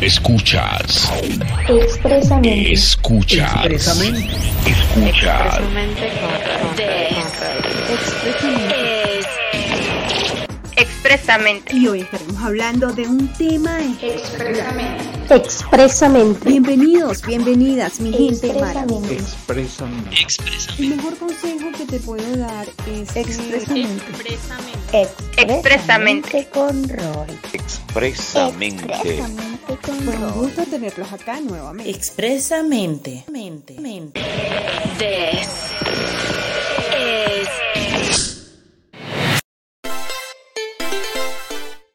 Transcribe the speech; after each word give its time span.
Escuchas. 0.00 1.10
Expresamente. 1.68 2.72
Escuchas. 2.72 3.64
Expresamente. 3.64 4.28
Escuchas. 4.66 5.60
Es 8.76 9.26
expresamente. 10.76 11.74
Y 11.76 11.88
hoy 11.88 12.00
estaremos 12.02 12.36
hablando 12.42 12.92
de 12.92 13.02
un 13.08 13.26
tema 13.34 13.78
Expresamente. 14.02 15.34
Expresamente. 15.34 16.48
Bienvenidos, 16.48 17.22
bienvenidas, 17.26 17.98
mi 18.00 18.12
gente 18.12 18.52
maravillosa. 18.60 19.12
Expresamente. 19.14 20.26
El 20.78 20.88
mejor 20.88 21.16
consejo 21.16 21.72
que 21.76 21.84
te 21.86 21.98
puedo 22.00 22.36
dar 22.36 22.66
es 22.92 23.12
que- 23.12 23.20
Expresamente. 23.20 24.04
Expresamente. 25.38 26.48
con 26.52 26.88
Roy. 26.88 27.38
Expresamente. 27.52 28.84
Expresamente 28.92 29.45
Fue 29.82 29.94
un 29.94 30.32
gusto 30.32 30.64
tenerlos 30.64 31.12
acá 31.12 31.40
nuevamente. 31.40 31.90
Expresamente. 31.90 33.24
Mente. 33.30 33.74
Mente. 33.78 34.20
This 34.98 35.48
is 36.96 37.48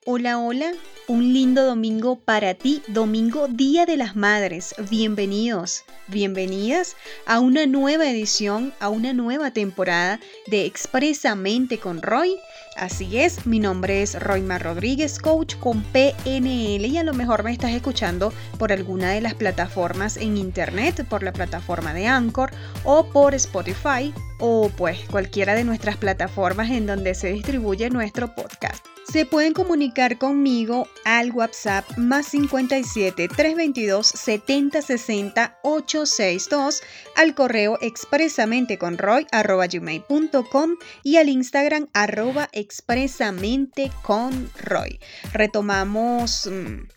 Hola, 0.05 0.39
hola. 0.39 0.73
Un 1.11 1.33
lindo 1.33 1.65
domingo 1.65 2.15
para 2.15 2.53
ti, 2.53 2.81
domingo 2.87 3.49
Día 3.49 3.85
de 3.85 3.97
las 3.97 4.15
Madres. 4.15 4.73
Bienvenidos, 4.89 5.83
bienvenidas 6.07 6.95
a 7.25 7.41
una 7.41 7.65
nueva 7.65 8.09
edición, 8.09 8.73
a 8.79 8.87
una 8.87 9.11
nueva 9.11 9.51
temporada 9.51 10.21
de 10.47 10.65
Expresamente 10.65 11.79
con 11.79 12.01
Roy. 12.01 12.37
Así 12.77 13.19
es, 13.19 13.45
mi 13.45 13.59
nombre 13.59 14.01
es 14.01 14.17
Royma 14.17 14.57
Rodríguez, 14.57 15.19
coach 15.19 15.57
con 15.57 15.83
PNL 15.83 16.85
y 16.85 16.97
a 16.97 17.03
lo 17.03 17.13
mejor 17.13 17.43
me 17.43 17.51
estás 17.51 17.71
escuchando 17.71 18.31
por 18.57 18.71
alguna 18.71 19.11
de 19.11 19.19
las 19.19 19.33
plataformas 19.33 20.15
en 20.15 20.37
internet, 20.37 21.05
por 21.09 21.23
la 21.23 21.33
plataforma 21.33 21.93
de 21.93 22.07
Anchor 22.07 22.51
o 22.85 23.05
por 23.07 23.35
Spotify 23.35 24.13
o 24.39 24.71
pues 24.77 24.99
cualquiera 25.11 25.55
de 25.55 25.65
nuestras 25.65 25.97
plataformas 25.97 26.71
en 26.71 26.87
donde 26.87 27.15
se 27.15 27.33
distribuye 27.33 27.89
nuestro 27.89 28.33
podcast. 28.33 28.90
Se 29.03 29.25
pueden 29.25 29.53
comunicar 29.53 30.17
conmigo 30.17 30.87
al 31.05 31.31
WhatsApp 31.31 31.85
más 31.97 32.27
57 32.27 33.27
322 33.27 34.07
70 34.07 34.81
60 34.81 35.59
862, 35.63 36.81
al 37.15 37.35
correo 37.35 37.77
expresamente 37.81 38.77
con 38.77 38.97
roy 38.97 39.25
arroba 39.31 39.67
gmail.com 39.67 40.75
y 41.03 41.17
al 41.17 41.29
Instagram 41.29 41.87
arroba 41.93 42.47
expresamente 42.53 43.91
con 44.03 44.49
roy. 44.59 44.99
Retomamos 45.33 46.47
mm, 46.49 46.87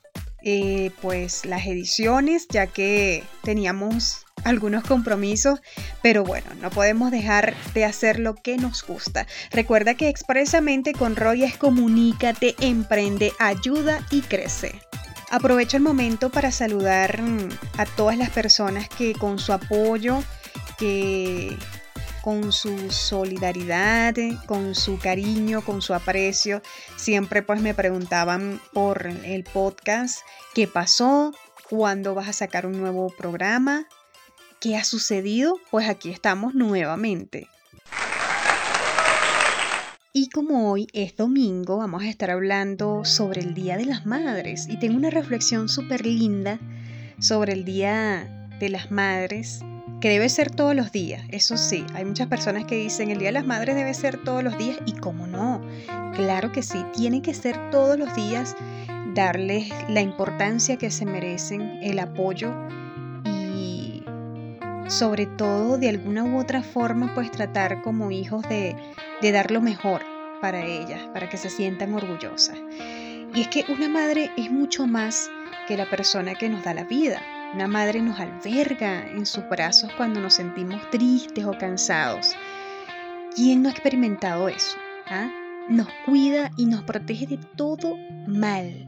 eh, 0.42 0.90
pues 1.00 1.46
las 1.46 1.66
ediciones 1.66 2.46
ya 2.48 2.66
que 2.66 3.24
teníamos 3.42 4.23
algunos 4.44 4.84
compromisos, 4.84 5.60
pero 6.02 6.24
bueno, 6.24 6.46
no 6.60 6.70
podemos 6.70 7.10
dejar 7.10 7.54
de 7.74 7.84
hacer 7.84 8.18
lo 8.18 8.34
que 8.34 8.56
nos 8.56 8.82
gusta. 8.82 9.26
Recuerda 9.50 9.94
que 9.94 10.08
expresamente 10.08 10.92
con 10.92 11.16
Roy 11.16 11.44
es 11.44 11.56
comunícate, 11.56 12.54
emprende, 12.60 13.32
ayuda 13.38 14.06
y 14.10 14.20
crece. 14.20 14.80
Aprovecho 15.30 15.76
el 15.76 15.82
momento 15.82 16.30
para 16.30 16.52
saludar 16.52 17.20
mm, 17.20 17.48
a 17.78 17.86
todas 17.86 18.16
las 18.16 18.30
personas 18.30 18.88
que 18.88 19.14
con 19.14 19.38
su 19.38 19.52
apoyo, 19.52 20.22
que 20.78 21.56
con 22.22 22.52
su 22.52 22.90
solidaridad, 22.90 24.14
con 24.46 24.74
su 24.74 24.98
cariño, 24.98 25.62
con 25.62 25.82
su 25.82 25.92
aprecio, 25.92 26.62
siempre 26.96 27.42
pues 27.42 27.60
me 27.60 27.74
preguntaban 27.74 28.60
por 28.72 29.06
el 29.06 29.44
podcast, 29.44 30.20
¿qué 30.54 30.66
pasó? 30.66 31.34
¿Cuándo 31.68 32.14
vas 32.14 32.28
a 32.28 32.32
sacar 32.32 32.64
un 32.64 32.80
nuevo 32.80 33.10
programa? 33.10 33.86
¿Qué 34.64 34.78
ha 34.78 34.84
sucedido? 34.84 35.60
Pues 35.70 35.90
aquí 35.90 36.08
estamos 36.08 36.54
nuevamente. 36.54 37.48
Y 40.14 40.30
como 40.30 40.70
hoy 40.70 40.86
es 40.94 41.16
domingo, 41.16 41.76
vamos 41.76 42.02
a 42.02 42.08
estar 42.08 42.30
hablando 42.30 43.04
sobre 43.04 43.42
el 43.42 43.52
Día 43.52 43.76
de 43.76 43.84
las 43.84 44.06
Madres. 44.06 44.66
Y 44.70 44.78
tengo 44.78 44.96
una 44.96 45.10
reflexión 45.10 45.68
súper 45.68 46.06
linda 46.06 46.58
sobre 47.18 47.52
el 47.52 47.66
Día 47.66 48.48
de 48.58 48.70
las 48.70 48.90
Madres, 48.90 49.60
que 50.00 50.08
debe 50.08 50.30
ser 50.30 50.50
todos 50.50 50.74
los 50.74 50.92
días. 50.92 51.22
Eso 51.28 51.58
sí, 51.58 51.84
hay 51.92 52.06
muchas 52.06 52.28
personas 52.28 52.64
que 52.64 52.76
dicen 52.76 53.10
el 53.10 53.18
Día 53.18 53.28
de 53.28 53.32
las 53.32 53.46
Madres 53.46 53.76
debe 53.76 53.92
ser 53.92 54.24
todos 54.24 54.42
los 54.42 54.56
días. 54.56 54.78
Y 54.86 54.92
cómo 54.92 55.26
no, 55.26 55.60
claro 56.14 56.52
que 56.52 56.62
sí, 56.62 56.82
tiene 56.94 57.20
que 57.20 57.34
ser 57.34 57.70
todos 57.70 57.98
los 57.98 58.14
días, 58.16 58.56
darles 59.14 59.68
la 59.90 60.00
importancia 60.00 60.78
que 60.78 60.90
se 60.90 61.04
merecen, 61.04 61.60
el 61.82 61.98
apoyo 61.98 62.56
sobre 64.88 65.26
todo 65.26 65.78
de 65.78 65.88
alguna 65.88 66.24
u 66.24 66.38
otra 66.38 66.62
forma 66.62 67.12
pues 67.14 67.30
tratar 67.30 67.82
como 67.82 68.10
hijos 68.10 68.42
de, 68.48 68.76
de 69.22 69.32
dar 69.32 69.50
lo 69.50 69.60
mejor 69.60 70.02
para 70.40 70.64
ellas, 70.64 71.00
para 71.12 71.28
que 71.28 71.36
se 71.36 71.48
sientan 71.48 71.94
orgullosas. 71.94 72.58
Y 73.34 73.40
es 73.40 73.48
que 73.48 73.64
una 73.68 73.88
madre 73.88 74.30
es 74.36 74.50
mucho 74.50 74.86
más 74.86 75.30
que 75.66 75.76
la 75.76 75.88
persona 75.88 76.34
que 76.34 76.48
nos 76.48 76.62
da 76.62 76.74
la 76.74 76.84
vida. 76.84 77.20
Una 77.54 77.66
madre 77.66 78.00
nos 78.00 78.20
alberga 78.20 79.08
en 79.10 79.26
sus 79.26 79.48
brazos 79.48 79.90
cuando 79.96 80.20
nos 80.20 80.34
sentimos 80.34 80.88
tristes 80.90 81.44
o 81.44 81.56
cansados. 81.56 82.34
¿Quién 83.34 83.62
no 83.62 83.68
ha 83.68 83.72
experimentado 83.72 84.48
eso? 84.48 84.76
ah? 85.06 85.30
Nos 85.68 85.88
cuida 86.04 86.50
y 86.56 86.66
nos 86.66 86.82
protege 86.82 87.26
de 87.26 87.38
todo 87.56 87.96
mal. 88.26 88.86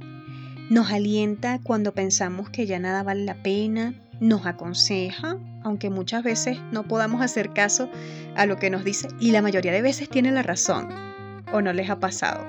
Nos 0.69 0.91
alienta 0.91 1.59
cuando 1.63 1.95
pensamos 1.95 2.51
que 2.51 2.67
ya 2.67 2.79
nada 2.79 3.03
vale 3.03 3.25
la 3.25 3.43
pena. 3.43 3.95
Nos 4.21 4.47
aconseja, 4.47 5.37
aunque 5.67 5.91
muchas 5.91 6.23
veces 6.23 6.59
no 6.71 6.85
podamos 6.85 7.21
hacer 7.23 7.53
caso 7.53 7.91
a 8.37 8.47
lo 8.47 8.57
que 8.57 8.71
nos 8.71 8.85
dice 8.85 9.09
y 9.19 9.33
la 9.33 9.43
mayoría 9.43 9.73
de 9.73 9.83
veces 9.83 10.09
tiene 10.09 10.31
la 10.31 10.45
razón 10.45 10.89
o 11.53 11.61
no 11.61 11.73
les 11.73 11.91
ha 11.91 11.99
pasado. 11.99 12.47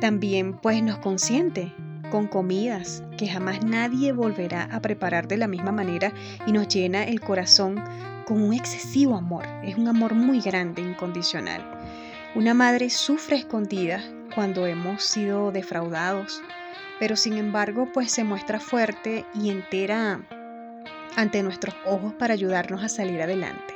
También 0.00 0.54
pues 0.54 0.82
nos 0.82 0.98
consiente 0.98 1.72
con 2.10 2.26
comidas 2.26 3.04
que 3.16 3.28
jamás 3.28 3.64
nadie 3.64 4.12
volverá 4.12 4.64
a 4.64 4.80
preparar 4.80 5.28
de 5.28 5.36
la 5.36 5.46
misma 5.46 5.70
manera 5.70 6.12
y 6.44 6.52
nos 6.52 6.66
llena 6.66 7.04
el 7.04 7.20
corazón 7.20 7.82
con 8.26 8.42
un 8.42 8.52
excesivo 8.52 9.16
amor. 9.16 9.46
Es 9.62 9.76
un 9.76 9.86
amor 9.86 10.14
muy 10.14 10.40
grande, 10.40 10.82
incondicional. 10.82 11.64
Una 12.34 12.52
madre 12.52 12.90
sufre 12.90 13.36
escondida 13.36 14.02
cuando 14.34 14.66
hemos 14.66 15.04
sido 15.04 15.52
defraudados, 15.52 16.42
pero 16.98 17.14
sin 17.14 17.34
embargo 17.34 17.88
pues 17.94 18.10
se 18.10 18.24
muestra 18.24 18.58
fuerte 18.58 19.24
y 19.34 19.50
entera 19.50 20.20
ante 21.16 21.42
nuestros 21.42 21.74
ojos 21.86 22.12
para 22.14 22.34
ayudarnos 22.34 22.84
a 22.84 22.88
salir 22.88 23.20
adelante. 23.20 23.74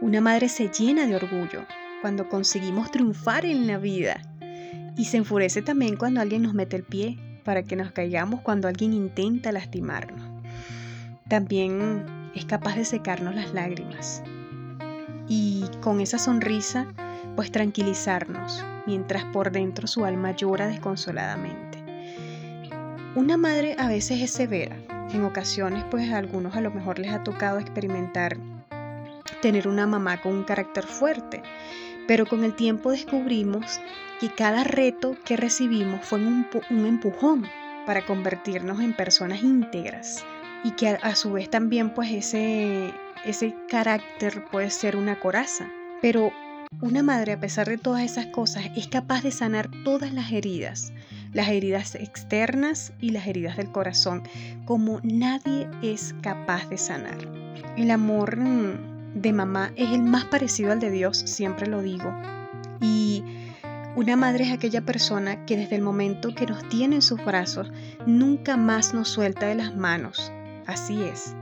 Una 0.00 0.20
madre 0.20 0.48
se 0.48 0.68
llena 0.68 1.06
de 1.06 1.16
orgullo 1.16 1.64
cuando 2.00 2.28
conseguimos 2.28 2.90
triunfar 2.90 3.46
en 3.46 3.66
la 3.66 3.78
vida 3.78 4.20
y 4.96 5.04
se 5.04 5.16
enfurece 5.16 5.62
también 5.62 5.96
cuando 5.96 6.20
alguien 6.20 6.42
nos 6.42 6.54
mete 6.54 6.76
el 6.76 6.82
pie 6.82 7.18
para 7.44 7.62
que 7.62 7.76
nos 7.76 7.92
caigamos 7.92 8.40
cuando 8.40 8.68
alguien 8.68 8.92
intenta 8.92 9.52
lastimarnos. 9.52 10.28
También 11.28 12.04
es 12.34 12.44
capaz 12.44 12.76
de 12.76 12.84
secarnos 12.84 13.34
las 13.34 13.54
lágrimas 13.54 14.22
y 15.28 15.64
con 15.80 16.00
esa 16.00 16.18
sonrisa 16.18 16.86
pues 17.36 17.50
tranquilizarnos 17.50 18.64
mientras 18.86 19.24
por 19.26 19.52
dentro 19.52 19.86
su 19.86 20.04
alma 20.04 20.32
llora 20.32 20.66
desconsoladamente. 20.66 21.78
Una 23.14 23.36
madre 23.36 23.76
a 23.78 23.88
veces 23.88 24.20
es 24.20 24.30
severa, 24.30 24.76
en 25.14 25.24
ocasiones 25.24 25.84
pues 25.90 26.10
a 26.12 26.18
algunos 26.18 26.54
a 26.56 26.60
lo 26.60 26.70
mejor 26.70 26.98
les 26.98 27.12
ha 27.12 27.22
tocado 27.22 27.58
experimentar 27.58 28.36
tener 29.40 29.66
una 29.68 29.86
mamá 29.86 30.20
con 30.20 30.32
un 30.34 30.44
carácter 30.44 30.84
fuerte, 30.84 31.42
pero 32.06 32.26
con 32.26 32.44
el 32.44 32.54
tiempo 32.54 32.90
descubrimos 32.90 33.80
que 34.20 34.28
cada 34.30 34.62
reto 34.64 35.16
que 35.24 35.36
recibimos 35.36 36.04
fue 36.04 36.18
un, 36.18 36.48
pu- 36.48 36.62
un 36.70 36.86
empujón 36.86 37.46
para 37.86 38.04
convertirnos 38.06 38.80
en 38.80 38.92
personas 38.94 39.42
íntegras 39.42 40.24
y 40.64 40.70
que 40.72 40.88
a, 40.88 40.94
a 41.02 41.14
su 41.16 41.32
vez 41.32 41.50
también 41.50 41.90
pues 41.90 42.10
ese, 42.12 42.92
ese 43.24 43.54
carácter 43.68 44.44
puede 44.50 44.70
ser 44.70 44.94
una 44.96 45.18
coraza, 45.18 45.68
pero 46.00 46.32
una 46.80 47.02
madre 47.02 47.32
a 47.32 47.40
pesar 47.40 47.68
de 47.68 47.78
todas 47.78 48.02
esas 48.02 48.26
cosas 48.26 48.64
es 48.76 48.86
capaz 48.86 49.22
de 49.22 49.32
sanar 49.32 49.68
todas 49.84 50.12
las 50.12 50.30
heridas, 50.30 50.92
las 51.32 51.48
heridas 51.48 51.94
externas 51.94 52.92
y 53.00 53.10
las 53.10 53.26
heridas 53.26 53.56
del 53.56 53.70
corazón, 53.70 54.22
como 54.64 55.00
nadie 55.02 55.68
es 55.82 56.14
capaz 56.22 56.68
de 56.68 56.78
sanar. 56.78 57.18
El 57.76 57.90
amor 57.90 58.36
mm, 58.36 59.20
de 59.20 59.32
mamá 59.32 59.72
es 59.76 59.90
el 59.90 60.02
más 60.02 60.24
parecido 60.26 60.72
al 60.72 60.80
de 60.80 60.90
Dios, 60.90 61.18
siempre 61.18 61.66
lo 61.66 61.82
digo. 61.82 62.14
Y 62.80 63.24
una 63.96 64.16
madre 64.16 64.44
es 64.44 64.52
aquella 64.52 64.82
persona 64.82 65.44
que 65.46 65.56
desde 65.56 65.76
el 65.76 65.82
momento 65.82 66.34
que 66.34 66.46
nos 66.46 66.68
tiene 66.68 66.96
en 66.96 67.02
sus 67.02 67.22
brazos, 67.24 67.70
nunca 68.06 68.56
más 68.56 68.94
nos 68.94 69.08
suelta 69.08 69.46
de 69.46 69.54
las 69.54 69.74
manos. 69.74 70.32
Así 70.66 71.02
es. 71.02 71.34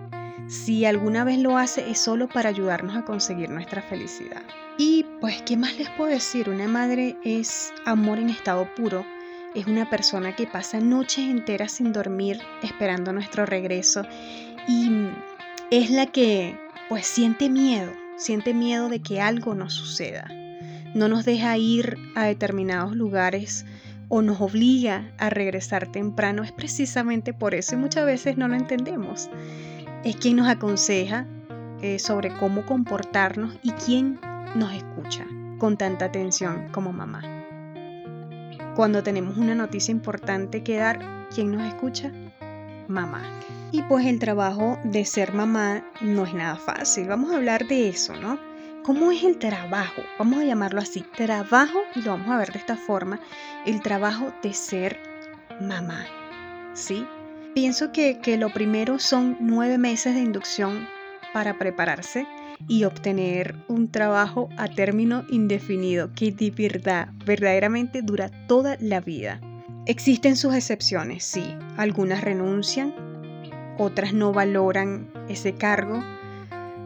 Si 0.49 0.85
alguna 0.85 1.23
vez 1.23 1.39
lo 1.39 1.59
hace 1.59 1.91
es 1.91 2.01
solo 2.01 2.29
para 2.29 2.49
ayudarnos 2.49 2.97
a 2.97 3.05
conseguir 3.05 3.51
nuestra 3.51 3.83
felicidad. 3.83 4.43
Y 4.79 5.07
pues, 5.21 5.43
¿qué 5.43 5.57
más 5.57 5.79
les 5.79 5.89
puedo 5.91 6.11
decir? 6.11 6.49
Una 6.49 6.67
madre 6.67 7.17
es 7.23 7.73
amor 7.85 8.19
en 8.19 8.31
estado 8.31 8.69
puro 8.75 9.05
es 9.55 9.67
una 9.67 9.91
persona 9.91 10.37
que 10.37 10.47
pasa 10.47 10.81
noches 10.81 11.29
enteras 11.29 11.73
sin 11.73 11.93
dormir 11.93 12.41
esperando 12.63 13.13
nuestro 13.13 13.47
regreso 13.47 14.03
y 14.69 14.91
es 15.71 15.91
la 15.91 16.07
que 16.07 16.57
pues 16.89 17.07
siente 17.07 17.49
miedo, 17.49 17.93
siente 18.17 18.55
miedo 18.55 18.89
de 18.89 19.01
que 19.01 19.21
algo 19.21 19.55
nos 19.55 19.75
suceda. 19.75 20.29
No 20.95 21.09
nos 21.09 21.25
deja 21.25 21.57
ir 21.57 21.97
a 22.17 22.25
determinados 22.25 22.97
lugares 22.97 23.65
o 24.09 24.23
nos 24.23 24.41
obliga 24.41 25.13
a 25.19 25.31
regresar 25.31 25.87
temprano. 25.87 26.43
Es 26.43 26.51
precisamente 26.51 27.33
por 27.33 27.55
eso 27.55 27.77
y 27.77 27.79
muchas 27.79 28.05
veces 28.05 28.37
no 28.37 28.49
lo 28.49 28.57
entendemos. 28.57 29.31
Es 30.05 30.17
quien 30.17 30.37
nos 30.37 30.49
aconseja 30.49 31.27
eh, 31.81 31.99
sobre 32.01 32.35
cómo 32.35 32.67
comportarnos 32.67 33.55
y 33.63 33.71
quién 33.73 34.19
nos 34.57 34.73
escucha 34.73 35.27
con 35.59 35.77
tanta 35.77 36.07
atención 36.07 36.69
como 36.73 36.93
mamá. 36.93 37.40
Cuando 38.77 39.03
tenemos 39.03 39.37
una 39.37 39.55
noticia 39.55 39.93
importante 39.93 40.63
que 40.63 40.77
dar, 40.77 41.27
¿quién 41.35 41.51
nos 41.51 41.67
escucha? 41.67 42.13
Mamá. 42.89 43.23
Y 43.73 43.83
pues 43.83 44.07
el 44.07 44.19
trabajo 44.19 44.79
de 44.85 45.05
ser 45.05 45.35
mamá 45.35 45.85
no 46.01 46.25
es 46.25 46.35
nada 46.35 46.57
fácil. 46.57 47.09
Vamos 47.09 47.31
a 47.31 47.37
hablar 47.37 47.67
de 47.67 47.89
eso, 47.89 48.15
¿no? 48.17 48.39
¿Cómo 48.85 49.11
es 49.11 49.25
el 49.25 49.39
trabajo? 49.39 50.03
Vamos 50.19 50.41
a 50.41 50.45
llamarlo 50.45 50.81
así. 50.81 51.03
Trabajo, 51.17 51.79
y 51.95 52.03
lo 52.03 52.13
vamos 52.13 52.31
a 52.31 52.39
ver 52.39 52.53
de 52.53 52.59
esta 52.59 52.77
forma, 52.77 53.21
el 53.67 53.83
trabajo 53.83 54.33
de 54.43 54.55
ser 54.55 54.99
mamá. 55.61 56.07
¿Sí? 56.73 57.07
Pienso 57.55 57.93
que, 57.93 58.21
que 58.21 58.39
lo 58.39 58.53
primero 58.53 58.99
son 58.99 59.37
nueve 59.41 59.79
meses 59.79 60.15
de 60.15 60.21
inducción 60.21 60.89
para 61.33 61.59
prepararse 61.59 62.27
y 62.69 62.85
obtener 62.85 63.57
un 63.69 63.91
trabajo 63.91 64.49
a 64.57 64.69
término 64.69 65.25
indefinido 65.31 66.11
que 66.15 66.33
de 66.33 66.51
verdad, 66.51 67.09
verdaderamente 67.25 68.03
dura 68.03 68.31
toda 68.47 68.77
la 68.81 69.01
vida. 69.01 69.41
Existen 69.87 70.37
sus 70.37 70.55
excepciones, 70.55 71.25
sí. 71.25 71.55
Algunas 71.77 72.23
renuncian, 72.23 72.95
otras 73.79 74.13
no 74.13 74.33
valoran 74.33 75.11
ese 75.29 75.55
cargo, 75.55 76.03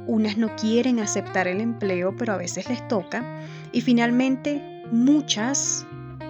unas 0.07 0.37
no 0.37 0.55
quieren 0.57 1.01
aceptar 1.01 1.49
el 1.49 1.61
empleo, 1.61 2.15
pero 2.17 2.35
a 2.35 2.37
veces 2.37 2.69
les 2.69 2.87
toca. 2.89 3.41
Y 3.73 3.81
finalmente, 3.81 4.83
muchas, 4.91 5.87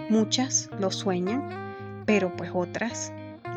muchas 0.09 0.71
lo 0.79 0.91
sueñan, 0.91 2.03
pero 2.07 2.35
pues 2.37 2.51
otras 2.55 3.13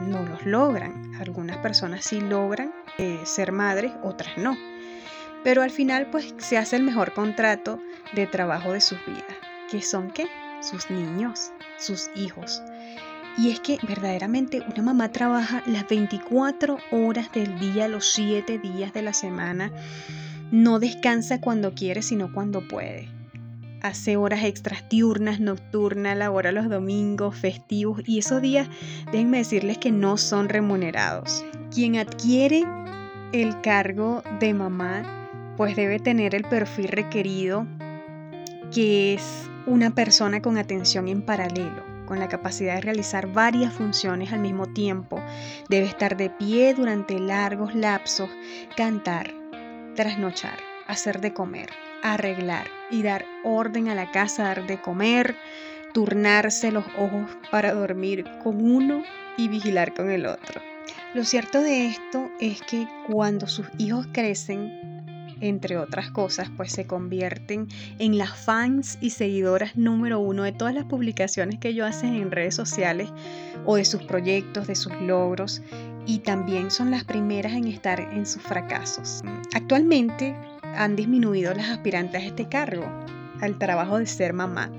no 0.07 0.23
los 0.23 0.45
logran. 0.45 1.15
Algunas 1.19 1.57
personas 1.57 2.05
sí 2.05 2.19
logran 2.19 2.73
eh, 2.97 3.19
ser 3.23 3.51
madres, 3.51 3.91
otras 4.03 4.37
no. 4.37 4.57
Pero 5.43 5.61
al 5.61 5.71
final 5.71 6.09
pues 6.09 6.33
se 6.37 6.57
hace 6.57 6.75
el 6.75 6.83
mejor 6.83 7.13
contrato 7.13 7.79
de 8.13 8.27
trabajo 8.27 8.73
de 8.73 8.81
sus 8.81 8.97
vidas, 9.05 9.23
que 9.69 9.81
son 9.81 10.11
qué? 10.11 10.27
Sus 10.61 10.89
niños, 10.89 11.51
sus 11.77 12.09
hijos. 12.15 12.61
Y 13.37 13.51
es 13.51 13.59
que 13.59 13.77
verdaderamente 13.87 14.63
una 14.73 14.81
mamá 14.81 15.11
trabaja 15.11 15.61
las 15.67 15.87
24 15.87 16.79
horas 16.91 17.31
del 17.31 17.59
día, 17.59 17.87
los 17.87 18.11
7 18.13 18.57
días 18.57 18.93
de 18.93 19.03
la 19.03 19.13
semana. 19.13 19.71
No 20.51 20.79
descansa 20.79 21.39
cuando 21.39 21.73
quiere, 21.73 22.01
sino 22.01 22.33
cuando 22.33 22.67
puede. 22.67 23.09
Hace 23.83 24.17
horas 24.17 24.43
extras 24.43 24.89
diurnas, 24.89 25.39
nocturnas, 25.39 26.17
labora 26.17 26.51
los 26.51 26.67
domingos, 26.67 27.35
festivos 27.35 28.01
y 28.07 28.17
esos 28.17 28.41
días, 28.41 28.67
déjenme 29.11 29.37
decirles 29.37 29.77
que 29.77 29.91
no 29.91 30.17
son 30.17 30.49
remunerados. 30.49 31.45
Quien 31.71 31.97
adquiere 31.97 32.63
el 33.33 33.61
cargo 33.61 34.23
de 34.39 34.55
mamá, 34.55 35.26
pues 35.57 35.75
debe 35.75 35.99
tener 35.99 36.35
el 36.35 36.43
perfil 36.43 36.87
requerido, 36.87 37.65
que 38.73 39.15
es 39.15 39.49
una 39.65 39.93
persona 39.93 40.41
con 40.41 40.57
atención 40.57 41.07
en 41.07 41.21
paralelo 41.21 41.97
con 42.07 42.19
la 42.19 42.27
capacidad 42.27 42.75
de 42.75 42.81
realizar 42.81 43.27
varias 43.27 43.73
funciones 43.73 44.33
al 44.33 44.39
mismo 44.39 44.65
tiempo. 44.65 45.21
Debe 45.69 45.85
estar 45.85 46.17
de 46.17 46.31
pie 46.31 46.73
durante 46.73 47.19
largos 47.19 47.75
lapsos, 47.75 48.29
cantar, 48.75 49.33
trasnochar, 49.95 50.57
hacer 50.87 51.21
de 51.21 51.33
comer, 51.33 51.69
arreglar 52.01 52.67
y 52.89 53.03
dar 53.03 53.25
orden 53.43 53.89
a 53.89 53.95
la 53.95 54.09
casa, 54.09 54.43
dar 54.43 54.65
de 54.65 54.81
comer, 54.81 55.35
turnarse 55.93 56.71
los 56.71 56.85
ojos 56.97 57.29
para 57.51 57.73
dormir 57.73 58.25
con 58.41 58.65
uno 58.65 59.03
y 59.37 59.49
vigilar 59.49 59.93
con 59.93 60.09
el 60.09 60.25
otro. 60.25 60.61
Lo 61.13 61.23
cierto 61.25 61.61
de 61.61 61.87
esto 61.87 62.29
es 62.39 62.61
que 62.61 62.87
cuando 63.07 63.47
sus 63.47 63.67
hijos 63.77 64.07
crecen, 64.11 64.96
entre 65.41 65.77
otras 65.77 66.11
cosas, 66.11 66.49
pues 66.55 66.71
se 66.71 66.87
convierten 66.87 67.67
en 67.99 68.17
las 68.17 68.37
fans 68.37 68.97
y 69.01 69.11
seguidoras 69.11 69.75
número 69.75 70.19
uno 70.19 70.43
de 70.43 70.51
todas 70.51 70.73
las 70.73 70.85
publicaciones 70.85 71.59
que 71.59 71.69
ellos 71.69 71.87
hacen 71.87 72.15
en 72.15 72.31
redes 72.31 72.55
sociales 72.55 73.09
o 73.65 73.75
de 73.75 73.85
sus 73.85 74.03
proyectos, 74.03 74.67
de 74.67 74.75
sus 74.75 74.93
logros 75.01 75.61
y 76.05 76.19
también 76.19 76.71
son 76.71 76.91
las 76.91 77.03
primeras 77.03 77.53
en 77.53 77.67
estar 77.67 77.99
en 77.99 78.25
sus 78.25 78.41
fracasos. 78.41 79.21
Actualmente 79.53 80.35
han 80.75 80.95
disminuido 80.95 81.53
las 81.53 81.69
aspirantes 81.69 82.21
a 82.21 82.25
este 82.25 82.47
cargo, 82.47 82.87
al 83.41 83.57
trabajo 83.57 83.99
de 83.99 84.05
ser 84.05 84.33
mamá. 84.33 84.71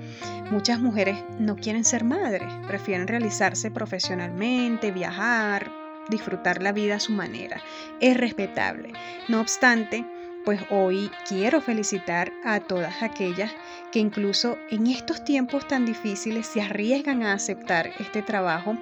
Muchas 0.51 0.79
mujeres 0.79 1.17
no 1.39 1.55
quieren 1.55 1.83
ser 1.83 2.03
madres, 2.03 2.51
prefieren 2.67 3.07
realizarse 3.07 3.69
profesionalmente, 3.69 4.91
viajar, 4.91 5.71
disfrutar 6.09 6.61
la 6.61 6.71
vida 6.71 6.95
a 6.95 6.99
su 6.99 7.11
manera. 7.11 7.61
Es 7.99 8.17
respetable. 8.17 8.91
No 9.27 9.41
obstante, 9.41 10.05
pues 10.45 10.61
hoy 10.69 11.11
quiero 11.27 11.61
felicitar 11.61 12.31
a 12.43 12.59
todas 12.59 13.01
aquellas 13.03 13.51
que 13.91 13.99
incluso 13.99 14.57
en 14.69 14.87
estos 14.87 15.23
tiempos 15.23 15.67
tan 15.67 15.85
difíciles 15.85 16.47
se 16.47 16.61
arriesgan 16.61 17.23
a 17.23 17.33
aceptar 17.33 17.91
este 17.99 18.21
trabajo 18.21 18.77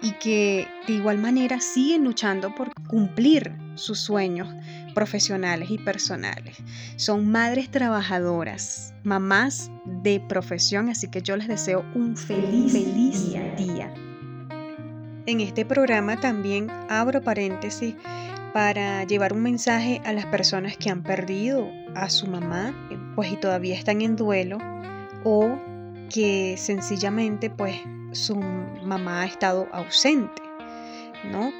y 0.00 0.12
que 0.12 0.66
de 0.86 0.94
igual 0.94 1.18
manera 1.18 1.60
siguen 1.60 2.04
luchando 2.04 2.54
por 2.54 2.72
cumplir 2.88 3.52
sus 3.74 4.00
sueños 4.00 4.48
profesionales 4.94 5.70
y 5.70 5.78
personales. 5.78 6.56
Son 6.96 7.30
madres 7.30 7.70
trabajadoras, 7.70 8.94
mamás 9.04 9.70
de 9.84 10.20
profesión, 10.20 10.88
así 10.88 11.08
que 11.08 11.22
yo 11.22 11.36
les 11.36 11.48
deseo 11.48 11.84
un 11.94 12.16
feliz, 12.16 12.72
feliz 12.72 13.32
día. 13.56 13.92
En 15.24 15.40
este 15.40 15.64
programa 15.64 16.18
también 16.18 16.68
abro 16.88 17.22
paréntesis 17.22 17.94
para 18.52 19.04
llevar 19.04 19.32
un 19.32 19.42
mensaje 19.42 20.00
a 20.04 20.12
las 20.12 20.26
personas 20.26 20.76
que 20.76 20.90
han 20.90 21.02
perdido 21.02 21.70
a 21.94 22.08
su 22.10 22.26
mamá, 22.26 22.74
pues 23.14 23.32
y 23.32 23.36
todavía 23.36 23.74
están 23.74 24.02
en 24.02 24.16
duelo, 24.16 24.58
o 25.24 25.58
que 26.10 26.56
sencillamente 26.58 27.50
pues 27.50 27.76
su 28.12 28.36
mamá 28.36 29.22
ha 29.22 29.26
estado 29.26 29.68
ausente, 29.72 30.42
¿no? 31.30 31.52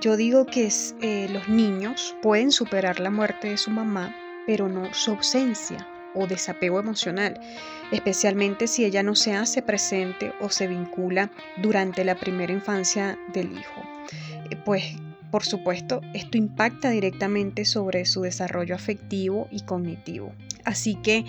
Yo 0.00 0.16
digo 0.16 0.44
que 0.46 0.68
eh, 1.00 1.28
los 1.32 1.48
niños 1.48 2.14
pueden 2.22 2.52
superar 2.52 3.00
la 3.00 3.10
muerte 3.10 3.48
de 3.48 3.56
su 3.56 3.70
mamá, 3.70 4.14
pero 4.46 4.68
no 4.68 4.92
su 4.92 5.12
ausencia 5.12 5.88
o 6.14 6.26
desapego 6.26 6.78
emocional, 6.78 7.40
especialmente 7.90 8.66
si 8.66 8.84
ella 8.84 9.02
no 9.02 9.14
se 9.14 9.34
hace 9.34 9.62
presente 9.62 10.32
o 10.40 10.50
se 10.50 10.66
vincula 10.66 11.30
durante 11.62 12.04
la 12.04 12.14
primera 12.14 12.52
infancia 12.52 13.18
del 13.32 13.52
hijo. 13.52 13.82
Eh, 14.50 14.56
pues 14.64 14.94
por 15.32 15.46
supuesto, 15.46 16.02
esto 16.12 16.36
impacta 16.36 16.90
directamente 16.90 17.64
sobre 17.64 18.04
su 18.04 18.20
desarrollo 18.20 18.74
afectivo 18.74 19.48
y 19.50 19.62
cognitivo. 19.62 20.34
Así 20.62 20.94
que 20.96 21.24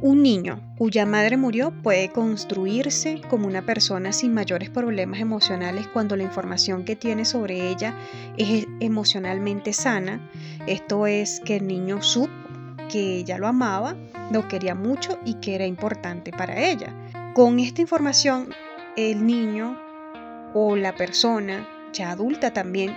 un 0.00 0.22
niño 0.22 0.58
cuya 0.78 1.04
madre 1.04 1.36
murió 1.36 1.70
puede 1.82 2.08
construirse 2.08 3.20
como 3.28 3.46
una 3.46 3.60
persona 3.60 4.14
sin 4.14 4.32
mayores 4.32 4.70
problemas 4.70 5.20
emocionales 5.20 5.86
cuando 5.86 6.16
la 6.16 6.22
información 6.22 6.86
que 6.86 6.96
tiene 6.96 7.26
sobre 7.26 7.68
ella 7.68 7.94
es 8.38 8.66
emocionalmente 8.80 9.74
sana. 9.74 10.30
Esto 10.66 11.06
es 11.06 11.40
que 11.44 11.56
el 11.56 11.66
niño 11.66 12.02
supo 12.02 12.32
que 12.90 13.18
ella 13.18 13.36
lo 13.36 13.48
amaba, 13.48 13.94
lo 14.32 14.48
quería 14.48 14.74
mucho 14.74 15.18
y 15.26 15.34
que 15.34 15.56
era 15.56 15.66
importante 15.66 16.30
para 16.30 16.58
ella. 16.58 16.94
Con 17.34 17.60
esta 17.60 17.82
información, 17.82 18.48
el 18.96 19.26
niño 19.26 19.78
o 20.54 20.74
la 20.74 20.94
persona 20.94 21.68
ya 21.92 22.12
adulta 22.12 22.54
también 22.54 22.94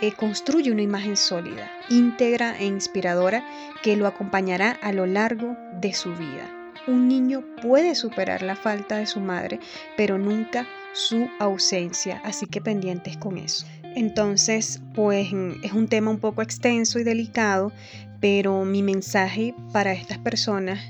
eh, 0.00 0.12
construye 0.12 0.72
una 0.72 0.82
imagen 0.82 1.16
sólida, 1.16 1.70
íntegra 1.88 2.58
e 2.58 2.66
inspiradora 2.66 3.44
que 3.82 3.96
lo 3.96 4.06
acompañará 4.06 4.72
a 4.82 4.92
lo 4.92 5.06
largo 5.06 5.56
de 5.80 5.92
su 5.92 6.14
vida. 6.14 6.50
Un 6.86 7.08
niño 7.08 7.42
puede 7.62 7.94
superar 7.94 8.42
la 8.42 8.56
falta 8.56 8.96
de 8.96 9.06
su 9.06 9.20
madre, 9.20 9.60
pero 9.96 10.18
nunca 10.18 10.66
su 10.92 11.28
ausencia, 11.38 12.20
así 12.24 12.46
que 12.46 12.60
pendientes 12.60 13.16
con 13.16 13.38
eso. 13.38 13.66
Entonces, 13.94 14.80
pues 14.94 15.28
es 15.62 15.72
un 15.72 15.88
tema 15.88 16.10
un 16.10 16.18
poco 16.18 16.42
extenso 16.42 16.98
y 16.98 17.04
delicado, 17.04 17.72
pero 18.20 18.64
mi 18.64 18.82
mensaje 18.82 19.54
para 19.72 19.92
estas 19.92 20.18
personas 20.18 20.80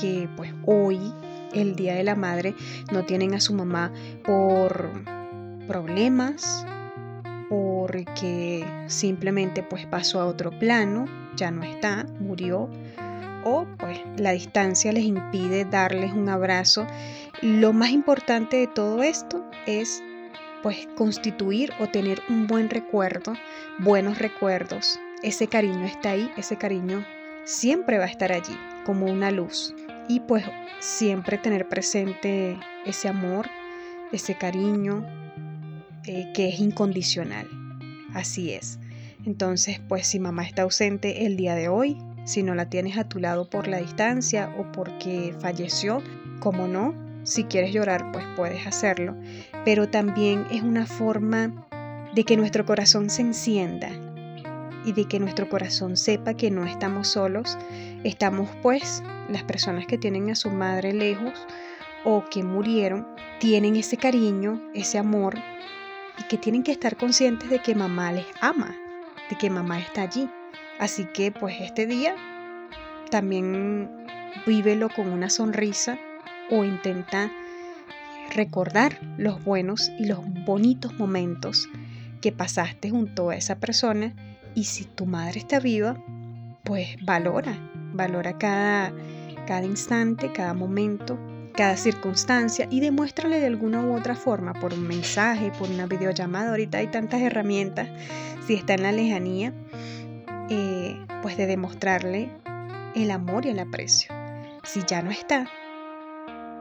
que 0.00 0.28
pues 0.36 0.52
hoy, 0.66 0.98
el 1.52 1.74
Día 1.74 1.94
de 1.94 2.04
la 2.04 2.14
Madre, 2.14 2.54
no 2.92 3.04
tienen 3.04 3.34
a 3.34 3.40
su 3.40 3.54
mamá 3.54 3.92
por 4.24 4.90
problemas, 5.66 6.66
porque 7.50 8.64
simplemente 8.86 9.64
pues 9.64 9.84
pasó 9.84 10.20
a 10.20 10.26
otro 10.26 10.56
plano, 10.56 11.06
ya 11.34 11.50
no 11.50 11.64
está, 11.64 12.06
murió, 12.20 12.70
o 13.44 13.66
pues 13.76 13.98
la 14.16 14.30
distancia 14.30 14.92
les 14.92 15.02
impide 15.02 15.64
darles 15.64 16.12
un 16.12 16.28
abrazo. 16.28 16.86
Lo 17.42 17.72
más 17.72 17.90
importante 17.90 18.56
de 18.56 18.68
todo 18.68 19.02
esto 19.02 19.44
es 19.66 20.00
pues 20.62 20.88
constituir 20.96 21.72
o 21.80 21.88
tener 21.88 22.22
un 22.28 22.46
buen 22.46 22.70
recuerdo, 22.70 23.32
buenos 23.80 24.18
recuerdos. 24.18 25.00
Ese 25.24 25.48
cariño 25.48 25.86
está 25.86 26.10
ahí, 26.10 26.30
ese 26.36 26.56
cariño 26.56 27.04
siempre 27.42 27.98
va 27.98 28.04
a 28.04 28.10
estar 28.10 28.30
allí 28.30 28.56
como 28.84 29.06
una 29.06 29.32
luz. 29.32 29.74
Y 30.06 30.20
pues 30.20 30.44
siempre 30.78 31.36
tener 31.36 31.68
presente 31.68 32.56
ese 32.86 33.08
amor, 33.08 33.48
ese 34.12 34.36
cariño 34.36 35.04
eh, 36.06 36.30
que 36.34 36.48
es 36.48 36.60
incondicional. 36.60 37.48
Así 38.14 38.52
es. 38.52 38.78
Entonces, 39.26 39.80
pues 39.88 40.06
si 40.06 40.18
mamá 40.18 40.44
está 40.44 40.62
ausente 40.62 41.26
el 41.26 41.36
día 41.36 41.54
de 41.54 41.68
hoy, 41.68 41.98
si 42.24 42.42
no 42.42 42.54
la 42.54 42.70
tienes 42.70 42.96
a 42.96 43.04
tu 43.04 43.18
lado 43.18 43.48
por 43.48 43.68
la 43.68 43.78
distancia 43.78 44.54
o 44.58 44.70
porque 44.72 45.34
falleció, 45.40 46.02
como 46.40 46.66
no, 46.66 46.94
si 47.24 47.44
quieres 47.44 47.72
llorar, 47.72 48.12
pues 48.12 48.24
puedes 48.36 48.66
hacerlo. 48.66 49.14
Pero 49.64 49.88
también 49.88 50.46
es 50.50 50.62
una 50.62 50.86
forma 50.86 51.66
de 52.14 52.24
que 52.24 52.36
nuestro 52.36 52.64
corazón 52.64 53.10
se 53.10 53.22
encienda 53.22 53.90
y 54.84 54.92
de 54.92 55.04
que 55.04 55.20
nuestro 55.20 55.48
corazón 55.48 55.96
sepa 55.96 56.34
que 56.34 56.50
no 56.50 56.64
estamos 56.64 57.08
solos. 57.08 57.58
Estamos 58.04 58.48
pues 58.62 59.02
las 59.28 59.44
personas 59.44 59.86
que 59.86 59.98
tienen 59.98 60.30
a 60.30 60.34
su 60.34 60.50
madre 60.50 60.92
lejos 60.92 61.46
o 62.04 62.24
que 62.30 62.42
murieron, 62.42 63.06
tienen 63.38 63.76
ese 63.76 63.98
cariño, 63.98 64.62
ese 64.74 64.98
amor 64.98 65.38
que 66.28 66.38
tienen 66.38 66.62
que 66.62 66.72
estar 66.72 66.96
conscientes 66.96 67.50
de 67.50 67.60
que 67.60 67.74
mamá 67.74 68.12
les 68.12 68.26
ama, 68.40 68.76
de 69.28 69.36
que 69.36 69.50
mamá 69.50 69.78
está 69.78 70.02
allí. 70.02 70.28
Así 70.78 71.04
que 71.04 71.32
pues 71.32 71.56
este 71.60 71.86
día 71.86 72.14
también 73.10 74.06
vívelo 74.46 74.88
con 74.88 75.08
una 75.08 75.30
sonrisa 75.30 75.98
o 76.50 76.64
intenta 76.64 77.30
recordar 78.34 78.98
los 79.18 79.42
buenos 79.44 79.90
y 79.98 80.06
los 80.06 80.20
bonitos 80.44 80.94
momentos 80.98 81.68
que 82.20 82.32
pasaste 82.32 82.90
junto 82.90 83.30
a 83.30 83.36
esa 83.36 83.56
persona 83.56 84.14
y 84.54 84.64
si 84.64 84.84
tu 84.84 85.06
madre 85.06 85.40
está 85.40 85.60
viva, 85.60 85.96
pues 86.64 86.96
valora, 87.04 87.56
valora 87.92 88.38
cada, 88.38 88.92
cada 89.46 89.64
instante, 89.64 90.32
cada 90.32 90.54
momento, 90.54 91.18
cada 91.60 91.76
circunstancia 91.76 92.66
y 92.70 92.80
demuéstrale 92.80 93.38
de 93.38 93.44
alguna 93.44 93.82
u 93.82 93.94
otra 93.94 94.14
forma, 94.14 94.54
por 94.54 94.72
un 94.72 94.88
mensaje, 94.88 95.52
por 95.58 95.68
una 95.68 95.84
videollamada, 95.84 96.48
ahorita 96.48 96.78
hay 96.78 96.86
tantas 96.86 97.20
herramientas, 97.20 97.86
si 98.46 98.54
está 98.54 98.72
en 98.72 98.82
la 98.82 98.92
lejanía, 98.92 99.52
eh, 100.48 100.96
pues 101.20 101.36
de 101.36 101.46
demostrarle 101.46 102.30
el 102.94 103.10
amor 103.10 103.44
y 103.44 103.50
el 103.50 103.58
aprecio. 103.58 104.10
Si 104.64 104.80
ya 104.86 105.02
no 105.02 105.10
está, 105.10 105.50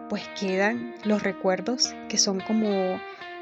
pues 0.09 0.27
quedan 0.37 0.93
los 1.05 1.23
recuerdos 1.23 1.95
que 2.09 2.17
son 2.17 2.41
como 2.41 2.99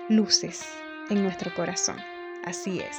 luces 0.09 0.63
en 1.09 1.23
nuestro 1.23 1.51
corazón. 1.55 1.97
Así 2.45 2.81
es. 2.81 2.97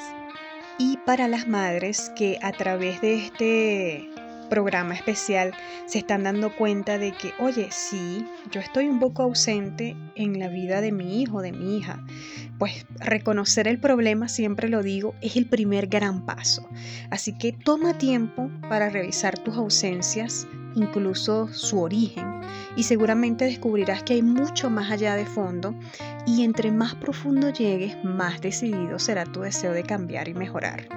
Y 0.79 0.97
para 1.07 1.29
las 1.29 1.47
madres 1.47 2.11
que 2.17 2.41
a 2.43 2.51
través 2.51 3.01
de 3.03 3.25
este 3.25 4.11
programa 4.49 4.95
especial 4.95 5.55
se 5.87 5.99
están 5.99 6.25
dando 6.25 6.55
cuenta 6.55 6.99
de 6.99 7.13
que, 7.13 7.33
oye, 7.39 7.69
sí, 7.71 8.27
yo 8.51 8.61
estoy 8.61 8.89
un 8.89 8.99
poco 8.99 9.23
ausente 9.23 9.97
en 10.15 10.39
la 10.39 10.49
vida 10.49 10.81
de 10.81 10.93
mi 10.93 11.23
hijo, 11.23 11.43
de 11.43 11.53
mi 11.53 11.77
hija. 11.77 12.05
Pues 12.59 12.87
reconocer 12.99 13.69
el 13.69 13.79
problema, 13.79 14.29
siempre 14.29 14.69
lo 14.69 14.83
digo, 14.83 15.15
es 15.21 15.37
el 15.37 15.47
primer 15.47 15.87
gran 15.87 16.27
paso. 16.27 16.69
Así 17.11 17.33
que 17.33 17.53
toma 17.53 17.97
tiempo 17.99 18.51
para 18.69 18.91
revisar 18.91 19.39
tus 19.39 19.57
ausencias, 19.57 20.47
incluso 20.75 21.49
su 21.49 21.81
origen, 21.81 22.41
y 22.77 22.83
seguramente 22.83 23.45
descubrirás 23.45 24.03
que 24.03 24.15
hay 24.15 24.23
mucho 24.23 24.71
más 24.71 24.91
allá 24.91 25.15
de 25.15 25.27
fondo 25.27 25.75
y 26.27 26.43
entre 26.45 26.71
más 26.73 26.95
profundo 26.95 27.51
llegues, 27.51 27.97
más 28.05 28.41
decidido 28.41 28.99
será 28.99 29.25
tu 29.25 29.41
deseo 29.41 29.73
de 29.73 29.83
cambiar 29.83 30.29
y 30.29 30.35
mejorar. 30.35 30.89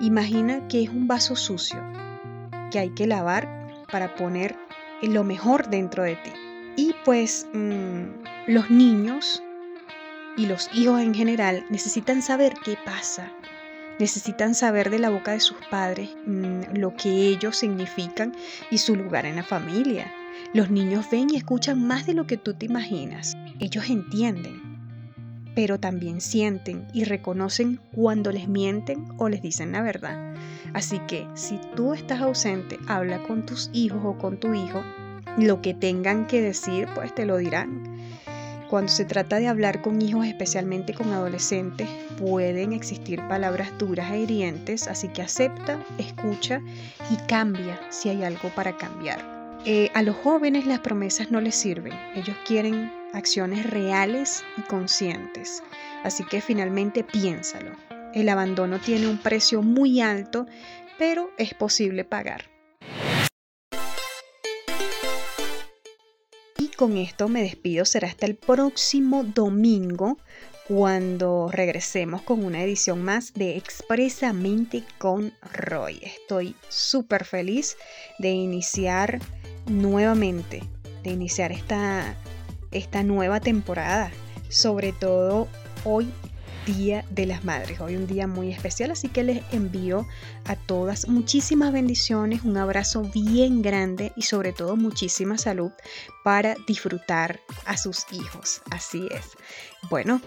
Imagina 0.00 0.66
que 0.68 0.82
es 0.82 0.88
un 0.88 1.06
vaso 1.06 1.36
sucio 1.36 1.80
que 2.70 2.78
hay 2.78 2.90
que 2.90 3.06
lavar 3.06 3.48
para 3.90 4.14
poner 4.14 4.56
lo 5.02 5.24
mejor 5.24 5.68
dentro 5.68 6.02
de 6.02 6.16
ti. 6.16 6.32
Y 6.76 6.94
pues 7.04 7.46
mm, 7.52 8.02
los 8.46 8.70
niños 8.70 9.42
y 10.36 10.46
los 10.46 10.70
hijos 10.74 11.00
en 11.00 11.14
general 11.14 11.64
necesitan 11.70 12.22
saber 12.22 12.54
qué 12.64 12.76
pasa 12.84 13.32
necesitan 14.00 14.54
saber 14.54 14.90
de 14.90 14.98
la 14.98 15.10
boca 15.10 15.32
de 15.32 15.40
sus 15.40 15.58
padres 15.70 16.10
mm, 16.26 16.76
lo 16.76 16.96
que 16.96 17.10
ellos 17.10 17.56
significan 17.56 18.34
y 18.70 18.78
su 18.78 18.96
lugar 18.96 19.26
en 19.26 19.36
la 19.36 19.44
familia. 19.44 20.10
Los 20.54 20.70
niños 20.70 21.06
ven 21.12 21.28
y 21.30 21.36
escuchan 21.36 21.86
más 21.86 22.06
de 22.06 22.14
lo 22.14 22.26
que 22.26 22.38
tú 22.38 22.54
te 22.54 22.66
imaginas. 22.66 23.36
Ellos 23.60 23.88
entienden, 23.90 24.69
pero 25.54 25.78
también 25.78 26.20
sienten 26.20 26.86
y 26.92 27.04
reconocen 27.04 27.80
cuando 27.94 28.32
les 28.32 28.48
mienten 28.48 29.08
o 29.18 29.28
les 29.28 29.42
dicen 29.42 29.72
la 29.72 29.82
verdad. 29.82 30.34
Así 30.72 31.00
que 31.00 31.26
si 31.34 31.58
tú 31.74 31.94
estás 31.94 32.20
ausente, 32.20 32.78
habla 32.86 33.22
con 33.22 33.44
tus 33.44 33.70
hijos 33.72 34.00
o 34.04 34.18
con 34.18 34.38
tu 34.38 34.54
hijo. 34.54 34.82
Lo 35.38 35.62
que 35.62 35.74
tengan 35.74 36.26
que 36.26 36.40
decir, 36.40 36.88
pues 36.94 37.14
te 37.14 37.26
lo 37.26 37.36
dirán. 37.36 37.84
Cuando 38.68 38.92
se 38.92 39.04
trata 39.04 39.40
de 39.40 39.48
hablar 39.48 39.82
con 39.82 40.00
hijos, 40.00 40.26
especialmente 40.26 40.94
con 40.94 41.12
adolescentes, 41.12 41.88
pueden 42.16 42.72
existir 42.72 43.20
palabras 43.26 43.76
duras 43.78 44.12
e 44.12 44.20
hirientes, 44.20 44.86
así 44.86 45.08
que 45.08 45.22
acepta, 45.22 45.84
escucha 45.98 46.60
y 47.10 47.16
cambia 47.26 47.80
si 47.90 48.10
hay 48.10 48.22
algo 48.22 48.48
para 48.54 48.76
cambiar. 48.76 49.58
Eh, 49.64 49.90
a 49.92 50.02
los 50.02 50.14
jóvenes 50.14 50.66
las 50.66 50.78
promesas 50.78 51.32
no 51.32 51.40
les 51.40 51.56
sirven, 51.56 51.92
ellos 52.14 52.36
quieren 52.46 52.92
acciones 53.12 53.68
reales 53.68 54.44
y 54.56 54.62
conscientes, 54.62 55.62
así 56.04 56.24
que 56.24 56.40
finalmente 56.40 57.04
piénsalo. 57.04 57.76
El 58.14 58.28
abandono 58.28 58.80
tiene 58.80 59.08
un 59.08 59.18
precio 59.18 59.62
muy 59.62 60.00
alto, 60.00 60.46
pero 60.98 61.30
es 61.38 61.54
posible 61.54 62.04
pagar. 62.04 62.50
con 66.80 66.96
esto 66.96 67.28
me 67.28 67.42
despido. 67.42 67.84
Será 67.84 68.08
hasta 68.08 68.24
el 68.24 68.36
próximo 68.36 69.22
domingo 69.22 70.16
cuando 70.66 71.50
regresemos 71.52 72.22
con 72.22 72.42
una 72.42 72.62
edición 72.62 73.04
más 73.04 73.34
de 73.34 73.58
Expresamente 73.58 74.84
con 74.96 75.34
Roy. 75.52 76.00
Estoy 76.02 76.56
súper 76.70 77.26
feliz 77.26 77.76
de 78.18 78.30
iniciar 78.30 79.18
nuevamente, 79.66 80.62
de 81.02 81.10
iniciar 81.10 81.52
esta, 81.52 82.16
esta 82.70 83.02
nueva 83.02 83.40
temporada. 83.40 84.10
Sobre 84.48 84.92
todo 84.92 85.48
hoy 85.84 86.12
Día 86.66 87.04
de 87.10 87.26
las 87.26 87.44
Madres. 87.44 87.80
Hoy 87.80 87.96
un 87.96 88.06
día 88.06 88.26
muy 88.26 88.52
especial, 88.52 88.90
así 88.90 89.08
que 89.08 89.24
les 89.24 89.42
envío 89.52 90.06
a 90.44 90.56
todas 90.56 91.08
muchísimas 91.08 91.72
bendiciones, 91.72 92.42
un 92.42 92.56
abrazo 92.56 93.02
bien 93.02 93.62
grande 93.62 94.12
y 94.14 94.22
sobre 94.22 94.52
todo 94.52 94.76
muchísima 94.76 95.38
salud 95.38 95.70
para 96.22 96.54
disfrutar 96.66 97.40
a 97.64 97.76
sus 97.76 98.04
hijos. 98.12 98.60
Así 98.70 99.08
es. 99.10 99.30
Bueno, 99.88 100.20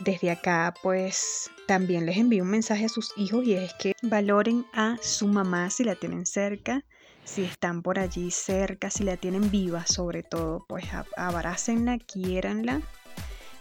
desde 0.00 0.30
acá 0.30 0.74
pues 0.82 1.50
también 1.66 2.06
les 2.06 2.18
envío 2.18 2.44
un 2.44 2.50
mensaje 2.50 2.84
a 2.84 2.88
sus 2.88 3.12
hijos 3.16 3.44
y 3.44 3.54
es 3.54 3.72
que 3.74 3.94
valoren 4.02 4.66
a 4.72 4.98
su 5.00 5.26
mamá 5.26 5.70
si 5.70 5.84
la 5.84 5.94
tienen 5.94 6.26
cerca 6.26 6.84
si 7.28 7.44
están 7.44 7.82
por 7.82 7.98
allí 7.98 8.30
cerca, 8.30 8.90
si 8.90 9.04
la 9.04 9.16
tienen 9.16 9.50
viva 9.50 9.86
sobre 9.86 10.22
todo, 10.22 10.64
pues 10.66 10.86
abrácenla, 11.16 11.98
quiéranla 11.98 12.80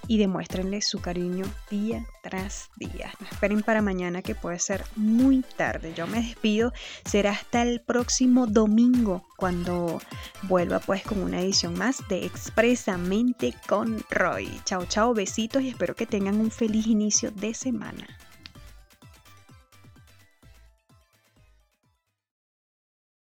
y 0.08 0.18
demuéstrenle 0.20 0.82
su 0.82 1.02
cariño 1.02 1.46
día 1.70 2.06
tras 2.24 2.70
día. 2.78 3.12
Esperen 3.30 3.62
para 3.62 3.82
mañana 3.82 4.22
que 4.22 4.36
puede 4.36 4.58
ser 4.60 4.86
muy 4.96 5.44
tarde. 5.58 5.94
Yo 5.94 6.08
me 6.08 6.22
despido. 6.22 6.72
Será 7.04 7.32
hasta 7.32 7.62
el 7.62 7.82
próximo 7.82 8.48
domingo 8.48 9.28
cuando 9.36 10.00
vuelva 10.44 10.80
pues 10.80 11.04
con 11.04 11.22
una 11.22 11.42
edición 11.42 11.78
más 11.78 12.08
de 12.08 12.26
Expresamente 12.26 13.54
con 13.68 14.02
Roy. 14.10 14.50
Chao, 14.64 14.86
chao, 14.86 15.14
besitos 15.14 15.62
y 15.62 15.70
espero 15.70 15.94
que 15.94 16.06
tengan 16.06 16.40
un 16.40 16.52
feliz 16.52 16.88
inicio 16.88 17.32
de 17.32 17.54
semana. 17.54 18.08